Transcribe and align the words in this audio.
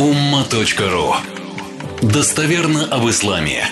umma.ru 0.00 1.12
Достоверно 2.00 2.86
об 2.86 3.06
исламе. 3.10 3.64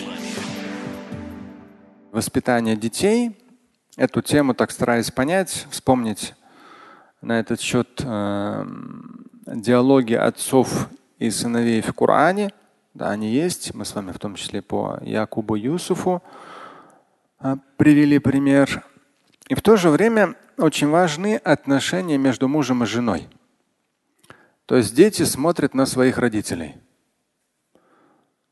Воспитание 2.12 2.76
детей. 2.76 3.34
Эту 3.97 4.20
тему 4.20 4.52
так 4.52 4.70
стараюсь 4.70 5.10
понять, 5.10 5.67
вспомнить 5.70 6.34
на 7.22 7.41
этот 7.41 7.62
счет 7.62 8.02
э, 8.04 8.66
диалоги 9.46 10.12
отцов 10.12 10.91
и 11.19 11.30
сыновей 11.30 11.80
в 11.80 11.95
Коране. 11.95 12.53
Да, 12.93 13.09
они 13.09 13.31
есть. 13.31 13.73
Мы 13.73 13.87
с 13.87 13.95
вами 13.95 14.13
в 14.13 14.19
том 14.19 14.35
числе 14.35 14.61
по 14.61 14.99
Якубу 15.01 15.55
Юсуфу 15.55 16.23
э, 17.41 17.57
привели 17.79 18.19
пример. 18.19 18.85
И 19.49 19.55
в 19.55 19.63
то 19.63 19.79
же 19.79 19.89
время 19.89 20.35
очень 20.59 20.91
важны 20.91 21.37
отношения 21.37 22.19
между 22.19 22.49
мужем 22.49 22.83
и 22.83 22.87
женой. 22.87 23.29
То 24.69 24.77
есть 24.77 24.95
дети 24.95 25.23
смотрят 25.23 25.73
на 25.73 25.87
своих 25.87 26.19
родителей. 26.19 26.75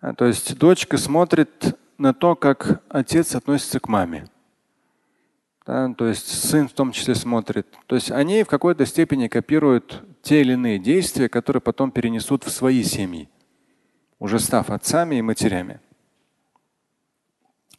А, 0.01 0.15
то 0.15 0.25
есть 0.25 0.57
дочка 0.57 0.97
смотрит 0.97 1.79
на 1.99 2.15
то, 2.15 2.35
как 2.35 2.83
отец 2.89 3.35
относится 3.35 3.81
к 3.81 3.89
маме. 3.89 4.27
Да, 5.67 5.93
то 5.93 6.07
есть 6.07 6.27
сын 6.27 6.69
в 6.69 6.73
том 6.73 6.93
числе 6.93 7.15
смотрит. 7.15 7.67
То 7.87 7.97
есть 7.97 8.11
они 8.11 8.45
в 8.45 8.47
какой-то 8.47 8.87
степени 8.87 9.29
копируют 9.29 10.05
те 10.23 10.41
или 10.41 10.55
иные 10.55 10.79
действия, 10.79 11.29
которые 11.29 11.61
потом 11.61 11.91
перенесут 11.91 12.45
в 12.45 12.51
свои 12.51 12.83
семьи, 12.83 13.29
уже 14.19 14.39
став 14.39 14.71
отцами 14.71 15.17
и 15.17 15.23
матерями. 15.23 15.81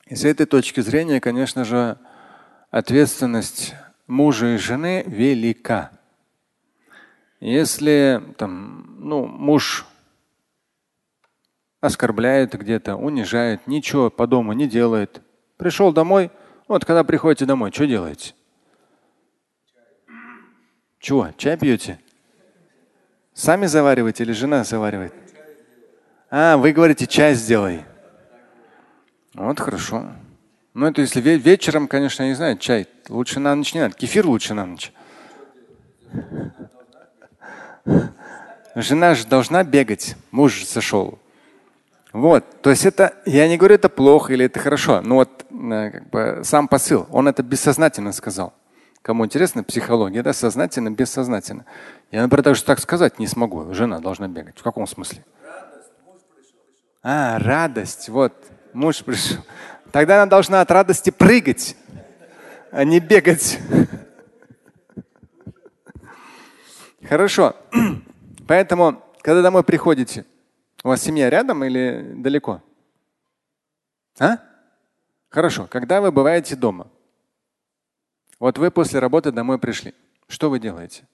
И 0.05 0.15
с 0.15 0.23
этой 0.25 0.45
точки 0.45 0.81
зрения, 0.81 1.19
конечно 1.19 1.65
же, 1.65 1.97
ответственность 2.69 3.73
мужа 4.05 4.53
и 4.53 4.57
жены 4.57 5.03
велика. 5.07 5.96
Если 7.39 8.21
там, 8.37 8.97
ну, 8.99 9.25
муж 9.25 9.85
оскорбляет 11.79 12.53
где-то, 12.53 12.95
унижает, 12.95 13.67
ничего 13.67 14.09
по 14.09 14.25
дому 14.25 14.53
не 14.53 14.67
делает, 14.67 15.21
пришел 15.57 15.93
домой, 15.93 16.31
вот 16.67 16.83
когда 16.85 17.03
приходите 17.03 17.45
домой, 17.45 17.71
что 17.71 17.85
делаете? 17.85 18.33
Чего? 20.99 21.29
Чай 21.37 21.57
пьете? 21.57 21.99
Сами 23.33 23.67
завариваете 23.67 24.23
или 24.23 24.31
жена 24.31 24.63
заваривает? 24.63 25.13
А, 26.29 26.57
вы 26.57 26.71
говорите, 26.71 27.05
чай 27.05 27.35
сделай. 27.35 27.85
Вот 29.35 29.59
хорошо. 29.59 30.11
Ну, 30.73 30.87
это 30.87 31.01
если 31.01 31.21
вечером, 31.21 31.87
конечно, 31.87 32.23
я 32.23 32.29
не 32.29 32.35
знаю, 32.35 32.57
чай. 32.57 32.87
Лучше 33.09 33.39
на 33.39 33.55
ночь 33.55 33.73
не 33.75 33.81
надо. 33.81 33.95
Кефир 33.95 34.25
лучше 34.25 34.55
на 34.55 34.65
ночь. 34.65 34.91
Жена 38.75 39.15
же 39.15 39.25
должна 39.25 39.63
бегать, 39.63 40.15
муж 40.31 40.63
сошел. 40.65 41.17
Вот, 42.13 42.43
то 42.61 42.69
есть 42.69 42.85
это, 42.85 43.13
я 43.25 43.47
не 43.47 43.57
говорю, 43.57 43.75
это 43.75 43.89
плохо 43.89 44.33
или 44.33 44.45
это 44.45 44.59
хорошо, 44.59 45.01
но 45.01 45.15
вот 45.15 45.45
э, 45.51 45.91
как 45.91 46.09
бы, 46.09 46.41
сам 46.43 46.67
посыл, 46.67 47.05
он 47.11 47.27
это 47.27 47.43
бессознательно 47.43 48.11
сказал. 48.11 48.53
Кому 49.01 49.25
интересно 49.25 49.63
психология, 49.63 50.21
да, 50.21 50.33
сознательно, 50.33 50.89
бессознательно. 50.89 51.65
Я, 52.11 52.23
например, 52.23 52.43
даже 52.43 52.63
так 52.63 52.79
сказать 52.79 53.19
не 53.19 53.27
смогу. 53.27 53.73
Жена 53.73 53.99
должна 53.99 54.27
бегать. 54.27 54.57
В 54.57 54.63
каком 54.63 54.85
смысле? 54.85 55.23
А, 57.01 57.39
радость. 57.39 58.09
Вот, 58.09 58.33
муж 58.73 59.03
пришел. 59.03 59.37
Тогда 59.91 60.21
она 60.21 60.29
должна 60.29 60.59
от 60.59 60.69
радости 60.71 61.09
прыгать, 61.09 61.77
а 62.71 62.83
не 62.83 62.99
бегать. 62.99 63.59
Хорошо. 67.07 67.55
Поэтому, 68.47 69.01
когда 69.21 69.41
домой 69.41 69.63
приходите, 69.63 70.25
у 70.83 70.89
вас 70.89 71.01
семья 71.01 71.29
рядом 71.29 71.63
или 71.63 72.13
далеко? 72.17 72.61
А? 74.19 74.39
Хорошо. 75.29 75.67
Когда 75.67 76.01
вы 76.01 76.11
бываете 76.11 76.55
дома? 76.55 76.91
Вот 78.39 78.57
вы 78.57 78.71
после 78.71 78.99
работы 78.99 79.31
домой 79.31 79.57
пришли. 79.57 79.93
Что 80.27 80.49
вы 80.49 80.59
делаете? 80.59 81.07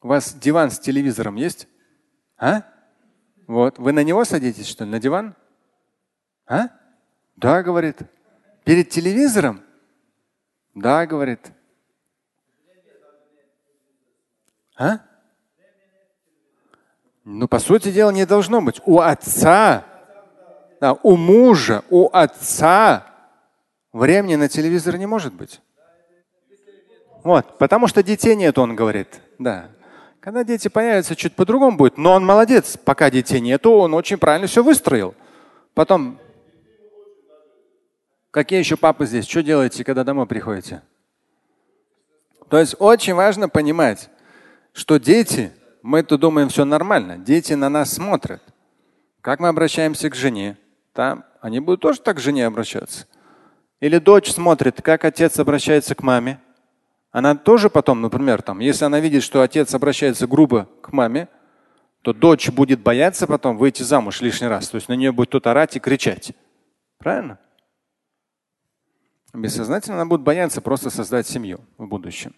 У 0.00 0.08
вас 0.08 0.32
диван 0.32 0.70
с 0.70 0.78
телевизором 0.78 1.36
есть? 1.36 1.68
А? 2.38 2.62
Вот. 3.46 3.78
Вы 3.78 3.92
на 3.92 4.02
него 4.02 4.24
садитесь, 4.24 4.66
что 4.66 4.84
ли? 4.84 4.90
На 4.90 4.98
диван? 4.98 5.36
А? 6.46 6.68
Да, 7.36 7.62
говорит. 7.62 7.98
Перед 8.64 8.88
телевизором? 8.88 9.62
Да, 10.74 11.06
говорит. 11.06 11.52
А? 14.80 15.00
Ну, 17.24 17.46
по 17.48 17.58
сути 17.58 17.92
дела, 17.92 18.10
не 18.10 18.24
должно 18.24 18.62
быть. 18.62 18.80
У 18.86 18.98
отца, 18.98 19.84
да, 20.80 20.94
у 21.02 21.16
мужа, 21.16 21.84
у 21.90 22.08
отца 22.10 23.06
времени 23.92 24.36
на 24.36 24.48
телевизор 24.48 24.96
не 24.96 25.04
может 25.04 25.34
быть. 25.34 25.60
Вот, 27.22 27.58
потому 27.58 27.88
что 27.88 28.02
детей 28.02 28.34
нет, 28.34 28.56
он 28.56 28.74
говорит. 28.74 29.20
Да. 29.38 29.68
Когда 30.18 30.44
дети 30.44 30.68
появятся, 30.68 31.14
чуть 31.14 31.36
по-другому 31.36 31.76
будет. 31.76 31.98
Но 31.98 32.14
он 32.14 32.24
молодец. 32.24 32.78
Пока 32.82 33.10
детей 33.10 33.40
нету, 33.40 33.72
он 33.72 33.92
очень 33.92 34.16
правильно 34.16 34.46
все 34.46 34.62
выстроил. 34.62 35.14
Потом, 35.74 36.18
какие 38.30 38.58
еще 38.58 38.78
папы 38.78 39.04
здесь? 39.04 39.28
Что 39.28 39.42
делаете, 39.42 39.84
когда 39.84 40.04
домой 40.04 40.24
приходите? 40.24 40.80
То 42.48 42.58
есть 42.58 42.76
очень 42.78 43.12
важно 43.12 43.50
понимать, 43.50 44.08
что 44.72 44.98
дети, 44.98 45.52
мы-то 45.82 46.18
думаем, 46.18 46.48
все 46.48 46.64
нормально. 46.64 47.18
Дети 47.18 47.54
на 47.54 47.68
нас 47.68 47.92
смотрят. 47.92 48.42
Как 49.20 49.40
мы 49.40 49.48
обращаемся 49.48 50.08
к 50.10 50.14
жене? 50.14 50.56
Там 50.92 51.24
они 51.40 51.60
будут 51.60 51.80
тоже 51.80 52.00
так 52.00 52.16
к 52.16 52.20
жене 52.20 52.46
обращаться. 52.46 53.06
Или 53.80 53.98
дочь 53.98 54.30
смотрит, 54.30 54.82
как 54.82 55.04
отец 55.04 55.38
обращается 55.38 55.94
к 55.94 56.02
маме. 56.02 56.40
Она 57.12 57.34
тоже 57.34 57.70
потом, 57.70 58.02
например, 58.02 58.42
там, 58.42 58.60
если 58.60 58.84
она 58.84 59.00
видит, 59.00 59.22
что 59.22 59.42
отец 59.42 59.74
обращается 59.74 60.26
грубо 60.26 60.68
к 60.80 60.92
маме, 60.92 61.28
то 62.02 62.12
дочь 62.12 62.50
будет 62.50 62.80
бояться 62.80 63.26
потом 63.26 63.58
выйти 63.58 63.82
замуж 63.82 64.20
лишний 64.20 64.48
раз. 64.48 64.68
То 64.68 64.76
есть 64.76 64.88
на 64.88 64.94
нее 64.94 65.12
будет 65.12 65.28
кто-то 65.28 65.50
орать 65.50 65.76
и 65.76 65.80
кричать. 65.80 66.32
Правильно? 66.98 67.38
Бессознательно 69.32 69.96
она 69.96 70.06
будет 70.06 70.22
бояться 70.22 70.60
просто 70.60 70.90
создать 70.90 71.26
семью 71.26 71.60
в 71.78 71.86
будущем. 71.86 72.34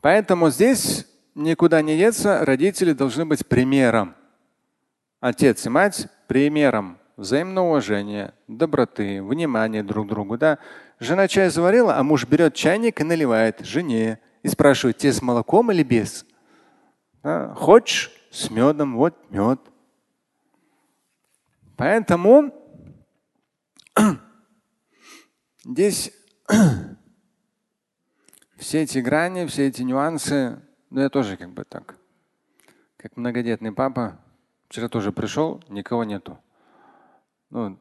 Поэтому 0.00 0.50
здесь 0.50 1.06
никуда 1.36 1.82
не 1.82 1.96
деться, 1.96 2.44
родители 2.44 2.92
должны 2.92 3.24
быть 3.24 3.46
примером. 3.46 4.16
Отец 5.20 5.64
и 5.66 5.68
мать 5.68 6.08
примером 6.26 6.98
взаимного 7.16 7.68
уважения, 7.68 8.34
доброты, 8.48 9.22
внимания 9.22 9.82
друг 9.82 10.06
к 10.06 10.10
другу. 10.10 10.36
Да? 10.36 10.58
Жена 10.98 11.28
чай 11.28 11.50
заварила, 11.50 11.96
а 11.96 12.02
муж 12.02 12.26
берет 12.26 12.54
чайник 12.54 13.00
и 13.00 13.04
наливает 13.04 13.60
жене 13.60 14.18
и 14.42 14.48
спрашивает, 14.48 14.98
тебе 14.98 15.12
с 15.12 15.22
молоком 15.22 15.70
или 15.70 15.82
без? 15.82 16.26
Да? 17.22 17.54
Хочешь 17.54 18.10
с 18.30 18.50
медом, 18.50 18.96
вот 18.96 19.14
мед. 19.30 19.60
Поэтому 21.76 22.52
здесь 25.64 26.12
все 28.56 28.82
эти 28.82 28.98
грани, 28.98 29.46
все 29.46 29.68
эти 29.68 29.82
нюансы 29.82 30.60
ну, 30.96 31.02
я 31.02 31.10
тоже 31.10 31.36
как 31.36 31.50
бы 31.50 31.64
так. 31.64 31.94
Как 32.96 33.18
многодетный 33.18 33.70
папа. 33.70 34.18
Вчера 34.66 34.88
тоже 34.88 35.12
пришел, 35.12 35.62
никого 35.68 36.04
нету. 36.04 36.38
Ну, 37.50 37.78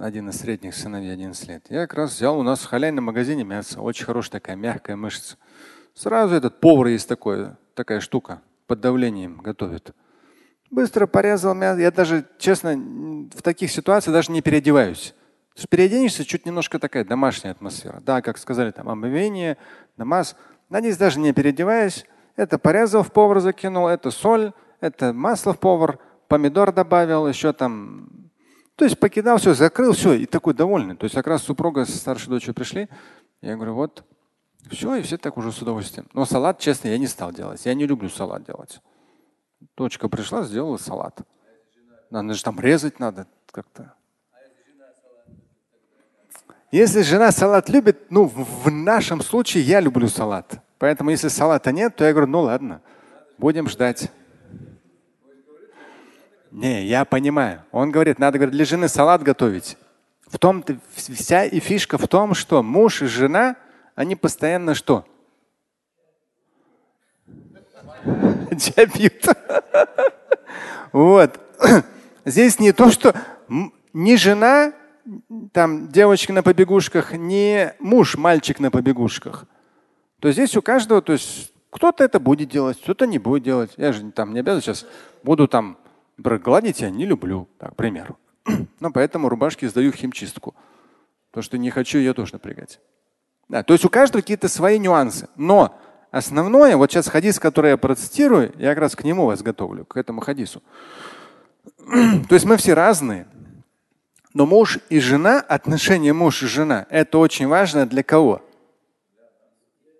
один 0.00 0.28
из 0.28 0.40
средних 0.40 0.74
сыновей 0.74 1.12
11 1.12 1.48
лет. 1.48 1.66
Я 1.70 1.86
как 1.86 1.94
раз 1.94 2.16
взял 2.16 2.36
у 2.36 2.42
нас 2.42 2.58
в 2.58 2.66
халяйном 2.66 3.04
магазине 3.04 3.44
мясо. 3.44 3.80
Очень 3.80 4.06
хорошая 4.06 4.32
такая 4.32 4.56
мягкая 4.56 4.96
мышца. 4.96 5.36
Сразу 5.94 6.34
этот 6.34 6.58
повар 6.58 6.88
есть 6.88 7.08
такой, 7.08 7.50
такая 7.74 8.00
штука. 8.00 8.42
Под 8.66 8.80
давлением 8.80 9.36
готовит. 9.36 9.94
Быстро 10.68 11.06
порезал 11.06 11.54
мясо. 11.54 11.80
Я 11.80 11.92
даже, 11.92 12.26
честно, 12.40 12.72
в 12.72 13.40
таких 13.40 13.70
ситуациях 13.70 14.14
даже 14.14 14.32
не 14.32 14.42
переодеваюсь. 14.42 15.14
Переоденешься, 15.70 16.24
чуть 16.24 16.44
немножко 16.44 16.80
такая 16.80 17.04
домашняя 17.04 17.52
атмосфера. 17.52 18.00
Да, 18.00 18.20
как 18.20 18.36
сказали, 18.36 18.72
там 18.72 18.88
омовение, 18.88 19.58
намаз. 19.96 20.34
Надеюсь, 20.68 20.96
даже 20.96 21.20
не 21.20 21.32
переодеваясь, 21.32 22.04
это 22.38 22.56
порезал 22.56 23.02
в 23.02 23.10
повар 23.10 23.40
закинул, 23.40 23.88
это 23.88 24.12
соль, 24.12 24.52
это 24.80 25.12
масло 25.12 25.52
в 25.52 25.58
повар, 25.58 25.98
помидор 26.28 26.72
добавил, 26.72 27.26
еще 27.26 27.52
там. 27.52 28.30
То 28.76 28.84
есть 28.84 29.00
покидал 29.00 29.38
все, 29.38 29.54
закрыл 29.54 29.92
все 29.92 30.12
и 30.12 30.24
такой 30.24 30.54
довольный. 30.54 30.94
То 30.94 31.02
есть 31.02 31.16
как 31.16 31.26
раз 31.26 31.42
супруга 31.42 31.84
с 31.84 31.92
старшей 31.92 32.28
дочерью 32.28 32.54
пришли. 32.54 32.88
Я 33.42 33.56
говорю, 33.56 33.74
вот 33.74 34.04
все, 34.70 34.94
и 34.94 35.02
все 35.02 35.18
так 35.18 35.36
уже 35.36 35.50
с 35.50 35.60
удовольствием. 35.60 36.06
Но 36.12 36.24
салат, 36.24 36.60
честно, 36.60 36.86
я 36.86 36.98
не 36.98 37.08
стал 37.08 37.32
делать. 37.32 37.66
Я 37.66 37.74
не 37.74 37.86
люблю 37.86 38.08
салат 38.08 38.44
делать. 38.44 38.80
Дочка 39.76 40.08
пришла, 40.08 40.44
сделала 40.44 40.76
салат. 40.76 41.20
Надо 42.08 42.34
же 42.34 42.44
там 42.44 42.60
резать 42.60 43.00
надо 43.00 43.26
как-то. 43.50 43.94
Если 46.70 47.02
жена 47.02 47.32
салат 47.32 47.68
любит, 47.68 48.12
ну 48.12 48.26
в 48.26 48.70
нашем 48.70 49.22
случае 49.22 49.64
я 49.64 49.80
люблю 49.80 50.06
салат. 50.06 50.62
Поэтому 50.78 51.10
если 51.10 51.28
салата 51.28 51.72
нет, 51.72 51.96
то 51.96 52.04
я 52.04 52.12
говорю, 52.12 52.28
ну 52.28 52.40
ладно. 52.42 52.80
Будем 53.36 53.68
ждать. 53.68 54.10
Не, 56.50 56.86
я 56.86 57.04
понимаю. 57.04 57.64
Он 57.72 57.90
говорит, 57.90 58.18
надо 58.18 58.38
говорит, 58.38 58.54
для 58.54 58.64
жены 58.64 58.88
салат 58.88 59.22
готовить. 59.22 59.76
В 60.26 60.38
том 60.38 60.64
вся 60.94 61.44
и 61.44 61.60
фишка 61.60 61.98
в 61.98 62.06
том, 62.08 62.34
что 62.34 62.62
муж 62.62 63.02
и 63.02 63.06
жена, 63.06 63.56
они 63.94 64.16
постоянно 64.16 64.74
что? 64.74 65.04
Пьют. 68.94 69.24
Вот. 70.92 71.38
Здесь 72.24 72.58
не 72.58 72.72
то, 72.72 72.90
что 72.90 73.14
не 73.92 74.16
жена, 74.16 74.72
там 75.52 75.88
девочка 75.88 76.32
на 76.32 76.42
побегушках, 76.42 77.12
не 77.12 77.74
муж, 77.78 78.16
мальчик 78.16 78.58
на 78.60 78.70
побегушках. 78.70 79.46
То 80.20 80.32
здесь 80.32 80.56
у 80.56 80.62
каждого, 80.62 81.00
то 81.00 81.12
есть 81.12 81.52
кто-то 81.70 82.02
это 82.02 82.18
будет 82.18 82.48
делать, 82.48 82.80
кто-то 82.80 83.06
не 83.06 83.18
будет 83.18 83.42
делать. 83.42 83.72
Я 83.76 83.92
же 83.92 84.10
там 84.10 84.34
не 84.34 84.40
обязан 84.40 84.62
сейчас 84.62 84.86
буду 85.22 85.46
там 85.46 85.78
гладить, 86.16 86.80
я 86.80 86.90
не 86.90 87.06
люблю, 87.06 87.48
так, 87.58 87.72
к 87.72 87.76
примеру. 87.76 88.18
Но 88.80 88.90
поэтому 88.90 89.28
рубашки 89.28 89.66
сдаю 89.66 89.92
в 89.92 89.96
химчистку. 89.96 90.54
Потому 91.30 91.42
что 91.42 91.58
не 91.58 91.70
хочу 91.70 91.98
ее 91.98 92.14
тоже 92.14 92.32
напрягать. 92.32 92.80
Да, 93.48 93.62
то 93.62 93.74
есть 93.74 93.84
у 93.84 93.88
каждого 93.88 94.22
какие-то 94.22 94.48
свои 94.48 94.78
нюансы. 94.78 95.28
Но 95.36 95.78
основное, 96.10 96.76
вот 96.76 96.90
сейчас 96.90 97.08
хадис, 97.08 97.38
который 97.38 97.70
я 97.70 97.76
процитирую, 97.76 98.52
я 98.58 98.70
как 98.70 98.78
раз 98.78 98.96
к 98.96 99.04
нему 99.04 99.26
вас 99.26 99.42
готовлю, 99.42 99.84
к 99.84 99.96
этому 99.96 100.20
хадису. 100.20 100.62
То 102.28 102.34
есть 102.34 102.44
мы 102.44 102.56
все 102.56 102.74
разные. 102.74 103.26
Но 104.34 104.46
муж 104.46 104.78
и 104.88 105.00
жена, 105.00 105.40
отношения 105.40 106.12
муж 106.12 106.42
и 106.42 106.46
жена, 106.46 106.86
это 106.90 107.18
очень 107.18 107.46
важно 107.46 107.86
для 107.86 108.02
кого? 108.02 108.42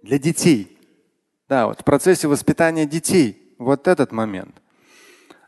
Для 0.03 0.19
детей. 0.19 0.79
Да, 1.49 1.67
вот 1.67 1.81
в 1.81 1.85
процессе 1.85 2.29
воспитания 2.29 2.87
детей. 2.87 3.55
Вот 3.59 3.89
этот 3.89 4.13
момент. 4.13 4.61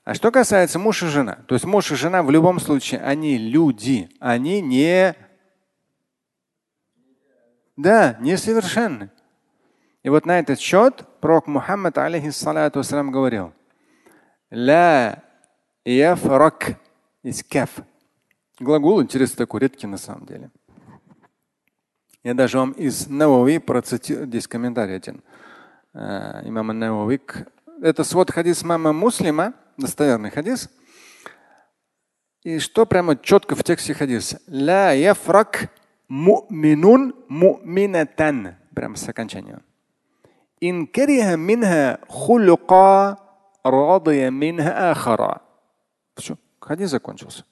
А 0.04 0.14
что 0.14 0.32
касается 0.32 0.78
муж 0.78 1.02
и 1.02 1.06
жена, 1.06 1.44
то 1.46 1.54
есть 1.54 1.64
муж 1.64 1.92
и 1.92 1.94
жена 1.94 2.22
в 2.22 2.30
любом 2.30 2.58
случае, 2.58 3.00
они 3.00 3.38
люди, 3.38 4.08
они 4.18 4.60
не, 4.60 5.14
да, 7.76 8.16
несовершенны. 8.20 9.10
И 10.02 10.08
вот 10.08 10.26
на 10.26 10.38
этот 10.38 10.58
счет 10.58 11.04
пророк 11.20 11.46
Мухаммад, 11.46 11.98
алейхиссалату 11.98 12.82
говорил, 13.10 13.52
ля 14.50 15.22
яфрак 15.84 16.78
из 17.22 17.44
каф. 17.44 17.70
Глагол 18.58 19.02
интересный 19.02 19.36
такой, 19.36 19.60
редкий 19.60 19.86
на 19.86 19.98
самом 19.98 20.26
деле. 20.26 20.50
Я 22.22 22.34
даже 22.34 22.58
вам 22.58 22.72
из 22.72 23.08
Навави 23.08 23.58
процитирую, 23.58 24.26
здесь 24.26 24.46
комментарий 24.46 24.96
один. 24.96 25.22
Э, 25.94 26.42
имама 26.44 26.74
Навави. 26.74 27.18
Это 27.82 28.04
свод 28.04 28.30
хадис 28.30 28.62
мама 28.62 28.92
Муслима, 28.92 29.54
достоверный 29.78 30.30
хадис. 30.30 30.68
И 32.42 32.58
что 32.58 32.84
прямо 32.84 33.16
четко 33.16 33.54
в 33.54 33.64
тексте 33.64 33.94
хадиса? 33.94 34.38
Ла 34.46 34.92
яфрак 34.92 35.70
му'минун 36.08 37.14
му'минатан. 37.28 38.56
Прямо 38.74 38.96
с 38.96 39.08
окончания. 39.08 39.62
Ин 40.60 40.86
кариха 40.86 41.38
минха 41.38 42.00
хулука 42.06 43.18
радия 43.64 44.30
минха 44.30 44.90
ахара. 44.90 45.40
Все, 46.16 46.36
хадис 46.60 46.90
закончился. 46.90 47.44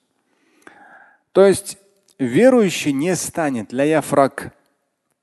То 1.32 1.46
есть 1.46 1.78
верующий 2.18 2.92
не 2.92 3.16
станет 3.16 3.72
ля 3.72 3.84
яфрак. 3.84 4.52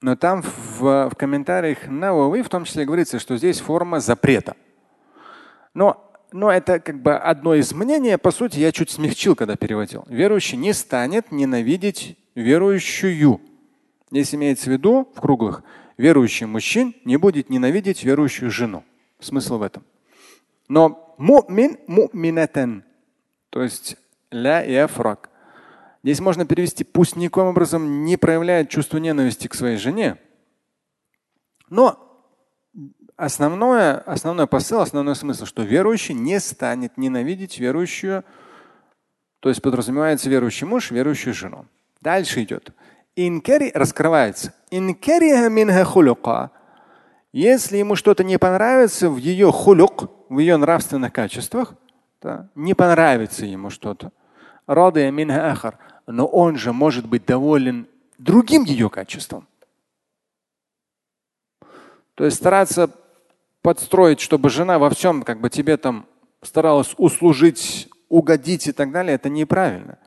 Но 0.06 0.16
там 0.16 0.44
в, 0.44 1.10
в 1.10 1.16
комментариях 1.16 1.88
Навави 1.88 2.44
в 2.44 2.50
том 2.50 2.64
числе 2.66 2.86
говорится, 2.86 3.18
что 3.18 3.38
здесь 3.38 3.60
форма 3.60 4.00
запрета. 4.00 4.56
Но 5.74 6.14
но 6.32 6.52
это 6.52 6.80
как 6.80 7.02
бы 7.02 7.16
одно 7.16 7.56
из 7.56 7.74
мнений, 7.74 8.16
по 8.20 8.30
сути, 8.30 8.60
я 8.60 8.72
чуть 8.72 8.92
смягчил, 8.92 9.36
когда 9.36 9.56
переводил. 9.56 10.06
Верующий 10.08 10.60
не 10.60 10.74
станет 10.74 11.32
ненавидеть 11.32 12.20
верующую. 12.36 13.42
Здесь 14.12 14.36
имеется 14.36 14.70
в 14.70 14.74
виду, 14.74 15.12
в 15.16 15.20
круглых, 15.20 15.64
верующий 15.98 16.46
мужчин 16.46 16.94
не 17.04 17.18
будет 17.18 17.50
ненавидеть 17.50 18.04
верующую 18.04 18.52
жену. 18.52 18.84
Смысл 19.20 19.58
в 19.58 19.64
этом. 19.64 19.84
Но 20.68 21.16
му'мин 21.18 21.80
му'минатан, 21.88 22.84
то 23.50 23.64
есть 23.64 23.98
ля 24.30 24.62
яфрак. 24.62 25.32
Здесь 26.06 26.20
можно 26.20 26.46
перевести, 26.46 26.84
пусть 26.84 27.16
никоим 27.16 27.48
образом 27.48 28.04
не 28.04 28.16
проявляет 28.16 28.70
чувство 28.70 29.00
ненависти 29.00 29.48
к 29.48 29.56
своей 29.56 29.78
жене, 29.78 30.20
но 31.68 32.30
основное, 33.16 33.98
основной 34.02 34.46
посыл, 34.46 34.82
основной 34.82 35.16
смысл, 35.16 35.46
что 35.46 35.64
верующий 35.64 36.14
не 36.14 36.40
станет 36.40 36.96
ненавидеть 36.98 37.58
верующую, 37.58 38.24
то 39.40 39.50
есть 39.50 39.64
подразумевается 39.64 40.30
верующий 40.30 40.68
муж, 40.68 40.92
верующую 40.92 41.34
жену. 41.34 41.66
Дальше 42.02 42.44
идет. 42.44 42.70
Инкери 43.16 43.72
раскрывается. 43.74 44.54
Если 47.32 47.78
ему 47.78 47.96
что-то 47.96 48.24
не 48.24 48.38
понравится 48.38 49.10
в 49.10 49.18
ее 49.18 49.52
хулюк, 49.52 50.12
в 50.30 50.38
ее 50.38 50.58
нравственных 50.58 51.12
качествах, 51.12 51.74
да, 52.22 52.48
не 52.54 52.76
понравится 52.76 53.48
ему 53.48 53.72
что-то, 53.72 54.12
но 54.68 56.26
он 56.26 56.58
же 56.58 56.74
может 56.74 57.08
быть 57.08 57.26
доволен 57.26 57.88
другим 58.18 58.64
ее 58.64 58.90
качеством. 58.90 59.48
То 62.16 62.26
есть 62.26 62.38
стараться 62.38 62.90
подстроить, 63.62 64.20
чтобы 64.22 64.50
жена 64.50 64.80
во 64.80 64.90
всем 64.90 65.24
как 65.24 65.42
бы 65.42 65.50
тебе 65.50 65.78
там 65.78 66.06
старалась 66.42 66.94
услужить, 66.98 67.90
угодить 68.10 68.68
и 68.68 68.72
так 68.72 68.92
далее, 68.92 69.16
это 69.16 69.30
неправильно. 69.30 69.98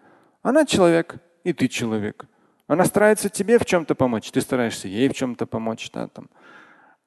Она 0.43 0.65
человек, 0.65 1.17
и 1.45 1.53
ты 1.53 1.69
человек. 1.69 2.27
Она 2.67 2.85
старается 2.85 3.29
тебе 3.29 3.59
в 3.59 3.65
чем-то 3.65 3.95
помочь, 3.95 4.31
ты 4.31 4.41
стараешься 4.41 4.89
ей 4.89 5.09
в 5.09 5.15
чем-то 5.15 5.47
помочь. 5.47 5.91
Да, 5.93 6.09
там. 6.09 6.29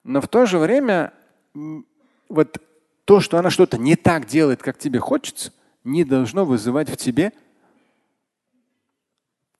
Но 0.04 0.22
в 0.22 0.28
то 0.28 0.46
же 0.46 0.58
время 0.58 1.14
вот 2.30 2.58
то, 3.06 3.20
что 3.20 3.38
она 3.38 3.50
что-то 3.50 3.78
не 3.78 3.96
так 3.96 4.26
делает, 4.26 4.62
как 4.62 4.78
тебе 4.78 5.00
хочется, 5.00 5.52
не 5.84 6.04
должно 6.04 6.46
вызывать 6.46 6.90
в 6.90 6.98
тебе 6.98 7.32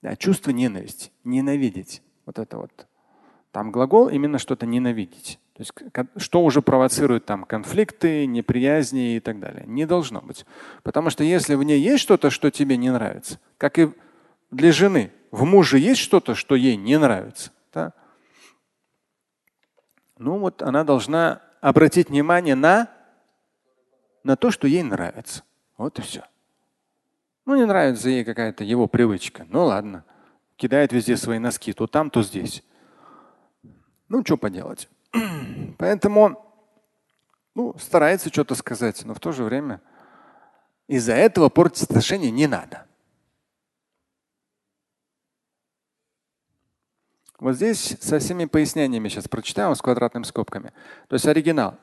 да, 0.02 0.16
чувство 0.16 0.52
ненависти, 0.52 1.12
ненавидеть. 1.24 2.02
Вот 2.26 2.40
это 2.40 2.58
вот. 2.58 2.88
Там 3.52 3.72
глагол 3.72 4.10
именно 4.10 4.40
что-то 4.40 4.66
ненавидеть. 4.66 5.40
То 5.54 5.62
есть 5.62 5.74
что 6.16 6.44
уже 6.44 6.62
провоцирует 6.62 7.26
там 7.26 7.44
конфликты, 7.44 8.26
неприязни 8.26 9.16
и 9.18 9.20
так 9.20 9.40
далее. 9.40 9.64
Не 9.68 9.86
должно 9.86 10.22
быть. 10.22 10.46
Потому 10.84 11.10
что 11.10 11.24
если 11.24 11.56
в 11.56 11.64
ней 11.64 11.80
есть 11.80 12.02
что-то, 12.02 12.30
что 12.30 12.50
тебе 12.50 12.78
не 12.78 12.92
нравится, 12.92 13.40
как 13.58 13.78
и 13.78 13.92
для 14.50 14.72
жены, 14.72 15.12
в 15.30 15.44
муже 15.44 15.78
есть 15.80 16.02
что-то, 16.02 16.34
что 16.34 16.56
ей 16.56 16.76
не 16.76 16.98
нравится, 16.98 17.52
да? 17.74 17.94
ну 20.18 20.40
вот 20.40 20.62
она 20.62 20.84
должна 20.84 21.42
обратить 21.62 22.10
внимание 22.10 22.56
на, 22.56 22.90
на 24.24 24.36
то, 24.36 24.52
что 24.52 24.68
ей 24.68 24.84
нравится. 24.84 25.44
Вот 25.82 25.98
и 25.98 26.04
все. 26.04 26.24
Ну, 27.48 27.56
не 27.56 27.66
нравится 27.66 28.08
ей 28.08 28.24
какая-то 28.24 28.64
его 28.64 28.88
привычка. 28.88 29.48
Ну 29.50 29.66
ладно. 29.66 30.06
Кидает 30.56 30.94
везде 30.94 31.18
свои 31.18 31.40
носки, 31.40 31.74
то 31.74 31.88
там, 31.88 32.12
то 32.12 32.22
здесь. 32.22 32.64
Ну, 34.08 34.24
что 34.24 34.38
поделать. 34.38 34.88
Поэтому 35.80 36.46
ну, 37.56 37.76
старается 37.80 38.30
что-то 38.30 38.54
сказать, 38.54 39.04
но 39.06 39.16
в 39.16 39.20
то 39.20 39.32
же 39.32 39.44
время 39.44 39.82
из-за 40.88 41.14
этого 41.14 41.50
портить 41.50 41.90
отношения 41.90 42.30
не 42.30 42.46
надо. 42.46 42.86
Вот 47.40 47.56
здесь 47.56 47.98
со 48.02 48.20
всеми 48.20 48.46
пояснениями 48.46 49.10
сейчас 49.10 49.28
прочитаем 49.28 49.74
с 49.74 49.82
квадратными 49.82 50.26
скобками. 50.26 50.74
То 51.08 51.16
есть 51.16 51.26
оригинал. 51.26 51.80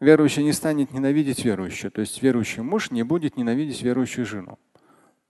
верующий 0.00 0.42
не 0.42 0.52
станет 0.52 0.92
ненавидеть 0.92 1.44
верующую. 1.44 1.90
То 1.90 2.00
есть 2.00 2.22
верующий 2.22 2.62
муж 2.62 2.90
не 2.90 3.02
будет 3.02 3.36
ненавидеть 3.36 3.82
верующую 3.82 4.26
жену. 4.26 4.58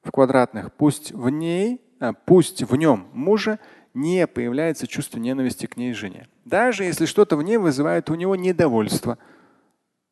В 0.02 0.10
квадратных 0.10 0.72
пусть 0.72 1.12
в 1.12 1.28
ней, 1.28 1.80
а, 2.00 2.12
пусть 2.12 2.62
в 2.62 2.76
нем 2.76 3.08
мужа 3.12 3.58
не 3.92 4.26
появляется 4.26 4.86
чувство 4.86 5.18
ненависти 5.18 5.66
к 5.66 5.76
ней 5.76 5.92
жене. 5.92 6.28
Даже 6.44 6.84
если 6.84 7.06
что-то 7.06 7.36
в 7.36 7.42
ней 7.42 7.56
вызывает 7.56 8.08
у 8.10 8.14
него 8.14 8.36
недовольство. 8.36 9.18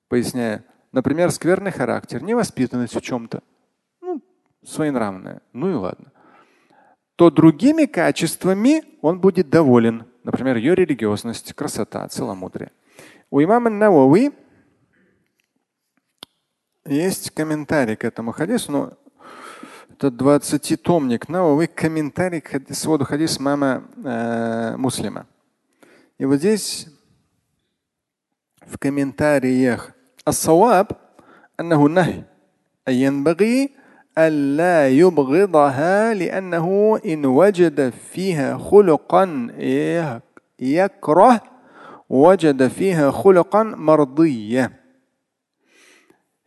Поясняя, 0.08 0.64
например, 0.92 1.30
скверный 1.30 1.70
характер, 1.70 2.22
невоспитанность 2.22 2.94
в 2.94 3.00
чем-то, 3.00 3.42
своенравное. 4.65 5.41
Ну 5.53 5.69
и 5.69 5.73
ладно. 5.73 6.11
То 7.15 7.29
другими 7.29 7.85
качествами 7.85 8.83
он 9.01 9.19
будет 9.19 9.49
доволен. 9.49 10.05
Например, 10.23 10.57
ее 10.57 10.75
религиозность, 10.75 11.53
красота, 11.53 12.07
целомудрие. 12.07 12.71
У 13.29 13.41
имама 13.41 13.69
Навави 13.69 14.31
есть 16.85 17.31
комментарий 17.31 17.95
к 17.95 18.03
этому 18.03 18.31
хадису, 18.31 18.71
но 18.71 18.93
это 19.89 20.07
20-томник 20.07 21.29
Навави, 21.29 21.67
комментарий 21.67 22.41
к 22.41 22.73
своду 22.73 23.05
хадис 23.05 23.39
мама 23.39 23.83
э, 24.03 24.75
муслима. 24.77 25.27
И 26.17 26.25
вот 26.25 26.37
здесь 26.37 26.87
в 28.61 28.77
комментариях 28.77 29.93
Ассауаб, 30.25 30.93
аннаху 31.57 31.87
нахи, 31.87 32.25
айянбаги, 32.85 33.75
ألا 34.18 34.88
يبغضها 34.88 36.14
لأنه 36.14 36.98
إن 37.06 37.26
وجد 37.26 37.92
فيها 38.12 38.58
خلقا 38.58 39.48
يكره 40.60 41.42
وجد 42.08 42.68
فيها 42.68 43.10
خلقا 43.10 43.62
مرضية 43.62 44.78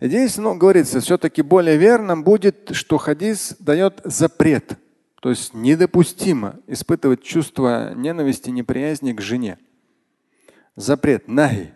Здесь 0.04 0.38
ну, 0.38 0.56
говорится, 0.56 1.00
все-таки 1.00 1.44
более 1.44 1.78
верным 1.78 2.24
будет, 2.24 2.72
что 2.72 2.98
хадис 2.98 3.56
дает 3.60 4.02
запрет. 4.04 4.80
То 5.22 5.30
есть 5.30 5.54
недопустимо 5.54 6.56
испытывать 6.66 7.22
чувство 7.22 7.94
ненависти, 7.94 8.50
неприязни 8.50 9.14
к 9.14 9.22
жене. 9.22 9.60
Запрет, 10.76 11.28
нахи. 11.28 11.72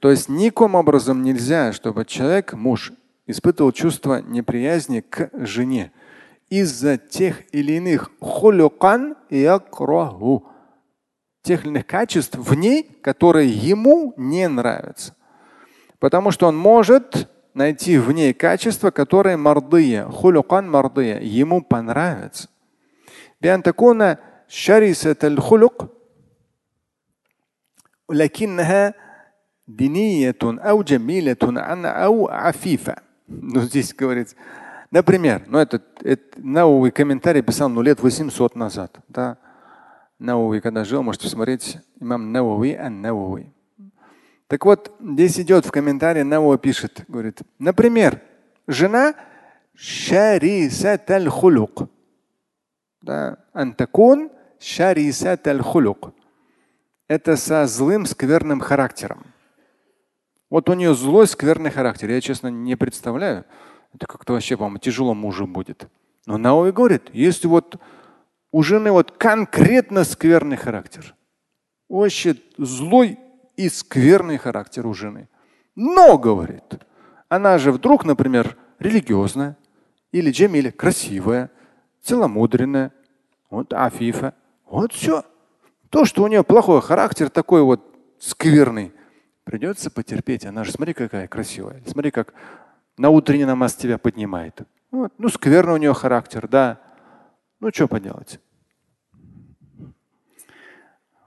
То 0.00 0.10
есть 0.10 0.28
никаким 0.28 0.74
образом 0.74 1.22
нельзя, 1.22 1.72
чтобы 1.72 2.04
человек, 2.04 2.52
муж, 2.54 2.92
испытывал 3.28 3.72
чувство 3.72 4.20
неприязни 4.22 5.00
к 5.00 5.30
жене 5.32 5.92
из-за 6.50 6.98
тех 6.98 7.42
или 7.54 7.72
иных 7.72 8.10
хулюкан 8.20 9.16
якраху, 9.30 10.46
тех 11.42 11.62
или 11.62 11.70
иных 11.70 11.86
качеств 11.86 12.36
в 12.36 12.54
ней, 12.54 12.82
которые 13.02 13.48
ему 13.50 14.14
не 14.16 14.48
нравятся. 14.48 15.14
Потому 15.98 16.30
что 16.30 16.46
он 16.46 16.56
может 16.56 17.28
найти 17.54 17.98
в 17.98 18.12
ней 18.12 18.34
качества, 18.34 18.90
которые 18.90 19.36
мардыя, 19.36 20.06
хулюкан 20.06 20.70
мардыя, 20.70 21.20
ему 21.20 21.62
понравятся. 21.62 22.48
بأن 23.40 23.62
تكون 23.62 24.16
شرسة 24.48 25.16
الخلق 25.24 25.88
لكنها 28.10 28.94
دينية 29.68 30.36
أو 30.44 30.82
جميلة 30.82 31.36
أو 31.84 32.28
عفيفة. 32.28 32.96
ну, 33.29 33.61
здесь 33.61 33.93
говорится, 33.93 34.35
например, 34.91 35.43
ну, 35.47 35.59
этот, 35.59 35.83
этот 36.03 36.37
Науи 36.37 36.89
комментарий 36.89 37.41
писал 37.41 37.69
ну, 37.69 37.81
лет 37.81 38.01
800 38.01 38.55
назад. 38.55 38.99
Да? 39.07 39.37
Науи, 40.17 40.59
когда 40.59 40.83
жил, 40.83 41.03
можете 41.03 41.25
посмотреть, 41.25 41.77
имам 41.99 42.31
Науи 42.31 42.73
ан 42.73 43.01
Науи. 43.01 43.53
Так 44.47 44.65
вот, 44.65 44.91
здесь 44.99 45.39
идет 45.39 45.65
в 45.65 45.71
комментарии, 45.71 46.23
Науи 46.23 46.57
пишет, 46.57 47.05
говорит, 47.07 47.41
например, 47.59 48.19
жена 48.67 49.13
шарисат 49.75 51.09
аль 51.11 51.29
хулук. 51.29 51.87
Да, 53.01 53.37
антакун 53.53 54.31
шарисат 54.59 55.47
аль 55.47 55.61
хулук. 55.61 56.13
Это 57.07 57.37
со 57.37 57.65
злым, 57.67 58.05
скверным 58.05 58.59
характером. 58.59 59.25
Вот 60.49 60.69
у 60.69 60.73
нее 60.73 60.95
злой, 60.95 61.27
скверный 61.27 61.71
характер. 61.71 62.09
Я, 62.09 62.21
честно, 62.21 62.47
не 62.47 62.75
представляю. 62.75 63.45
Это 63.93 64.07
как-то 64.07 64.33
вообще, 64.33 64.57
по-моему, 64.57 64.79
тяжело 64.79 65.13
мужу 65.13 65.47
будет. 65.47 65.87
Но 66.25 66.37
Науи 66.37 66.71
говорит, 66.71 67.09
если 67.13 67.47
вот 67.47 67.77
у 68.51 68.63
жены 68.63 68.91
вот 68.91 69.11
конкретно 69.11 70.03
скверный 70.03 70.57
характер, 70.57 71.15
вообще 71.87 72.35
злой 72.57 73.19
и 73.57 73.69
скверный 73.69 74.37
характер 74.37 74.87
у 74.87 74.93
жены. 74.93 75.27
Но, 75.75 76.17
говорит, 76.17 76.63
она 77.29 77.57
же 77.57 77.71
вдруг, 77.71 78.05
например, 78.05 78.57
религиозная 78.79 79.57
или 80.11 80.31
Джемиля, 80.31 80.71
красивая, 80.71 81.51
целомудренная, 82.01 82.91
вот 83.49 83.73
афифа, 83.73 84.33
вот 84.65 84.93
все. 84.93 85.23
То, 85.89 86.05
что 86.05 86.23
у 86.23 86.27
нее 86.27 86.43
плохой 86.43 86.81
характер, 86.81 87.29
такой 87.29 87.61
вот 87.63 87.81
скверный, 88.19 88.93
Придется 89.49 89.89
потерпеть. 89.89 90.45
Она 90.45 90.63
же, 90.63 90.71
смотри, 90.71 90.93
какая 90.93 91.27
красивая. 91.27 91.81
Смотри, 91.87 92.11
как 92.11 92.35
на 92.97 93.09
утренний 93.09 93.45
намаз 93.45 93.73
тебя 93.73 93.97
поднимает. 93.97 94.61
Вот. 94.91 95.11
Ну, 95.17 95.27
скверный 95.27 95.73
у 95.73 95.77
нее 95.77 95.95
характер, 95.95 96.47
да. 96.47 96.79
Ну, 97.59 97.71
что 97.73 97.87
поделать. 97.87 98.39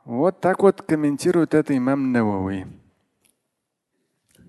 Вот 0.05 0.41
так 0.41 0.62
вот 0.62 0.83
комментирует 0.83 1.52
это 1.52 1.76
имам 1.76 2.12
Навави. 2.12 2.69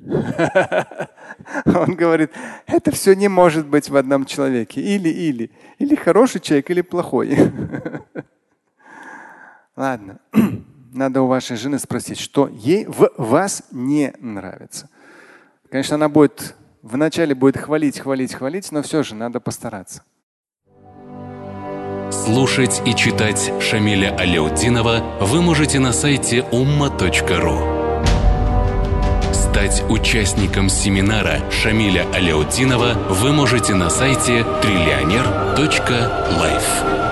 Он 1.65 1.95
говорит, 1.95 2.31
это 2.67 2.91
все 2.91 3.15
не 3.15 3.27
может 3.27 3.65
быть 3.65 3.89
в 3.89 3.95
одном 3.95 4.25
человеке. 4.25 4.81
Или, 4.81 5.09
или. 5.09 5.49
Или 5.79 5.95
хороший 5.95 6.41
человек, 6.41 6.69
или 6.69 6.81
плохой. 6.81 7.35
Ладно. 9.75 10.19
надо 10.93 11.21
у 11.21 11.27
вашей 11.27 11.57
жены 11.57 11.79
спросить, 11.79 12.19
что 12.19 12.47
ей 12.47 12.85
в 12.85 13.11
вас 13.17 13.63
не 13.71 14.13
нравится. 14.19 14.89
Конечно, 15.69 15.95
она 15.95 16.09
будет 16.09 16.55
вначале 16.83 17.33
будет 17.33 17.57
хвалить, 17.57 17.99
хвалить, 17.99 18.33
хвалить, 18.33 18.71
но 18.71 18.83
все 18.83 19.01
же 19.01 19.15
надо 19.15 19.39
постараться. 19.39 20.03
Слушать 22.11 22.83
и 22.85 22.93
читать 22.93 23.51
Шамиля 23.59 24.15
Аляутдинова 24.15 25.17
вы 25.21 25.41
можете 25.41 25.79
на 25.79 25.91
сайте 25.91 26.45
umma.ru. 26.51 27.81
Стать 29.33 29.83
участником 29.89 30.69
семинара 30.69 31.39
Шамиля 31.51 32.05
Аляутдинова 32.13 32.93
вы 33.09 33.33
можете 33.33 33.73
на 33.73 33.89
сайте 33.89 34.45
триллионер.life. 34.61 37.02